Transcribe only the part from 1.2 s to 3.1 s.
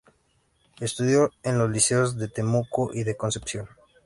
en los Liceos de Temuco y